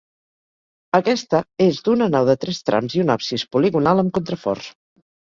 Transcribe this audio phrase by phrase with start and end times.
[0.99, 4.77] Aquesta és d'una nau de tres trams i un absis poligonal amb contraforts.